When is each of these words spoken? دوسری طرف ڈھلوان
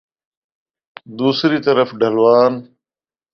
دوسری 1.17 1.57
طرف 1.67 1.89
ڈھلوان 1.99 2.53